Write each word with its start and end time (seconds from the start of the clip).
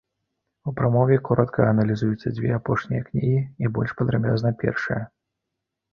У 0.71 0.71
прамове 0.79 1.17
коратка 1.27 1.67
аналізуюцца 1.73 2.33
дзве 2.37 2.49
апошнія 2.59 3.05
кнігі 3.11 3.37
і 3.63 3.73
больш 3.77 3.91
падрабязна 4.01 4.57
першая. 4.65 5.03